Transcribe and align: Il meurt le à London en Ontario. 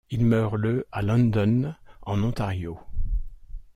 Il 0.09 0.25
meurt 0.25 0.55
le 0.55 0.87
à 0.91 1.03
London 1.03 1.75
en 2.07 2.23
Ontario. 2.23 2.79